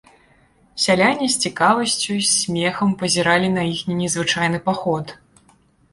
Сяляне 0.85 1.27
з 1.33 1.43
цікавасцю, 1.43 2.17
з 2.21 2.29
смехам 2.39 2.95
пазіралі 3.03 3.53
на 3.59 3.69
іхні 3.75 3.93
незвычайны 4.03 4.57
паход. 4.71 5.05